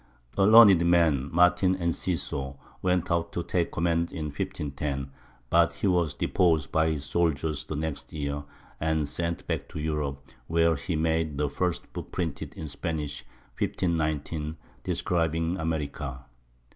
[0.35, 5.11] A learned man, Martin Enciso, went out to take command in 1510,
[5.51, 8.43] but he was deposed by his soldiers the next year
[8.79, 13.23] and sent back to Europe, where he made the first book printed in Spanish
[13.59, 16.25] (1519) describing America.